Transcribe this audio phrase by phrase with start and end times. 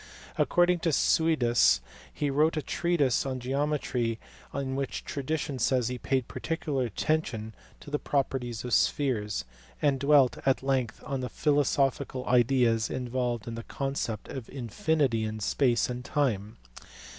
[0.35, 1.79] According to Suidas
[2.11, 4.17] he wrote a treatise on geometry
[4.51, 9.45] in which tradition says he paid particular attention to the properties of spheres,
[9.79, 15.23] and dwelt at length on the philo sophical ideas involved in the conception of infinity
[15.23, 16.57] in space and time.